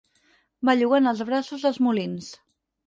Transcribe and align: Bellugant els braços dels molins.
Bellugant 0.69 1.11
els 1.13 1.23
braços 1.29 1.69
dels 1.69 1.81
molins. 1.89 2.35